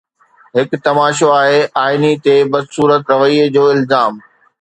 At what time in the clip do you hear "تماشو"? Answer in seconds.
0.85-1.27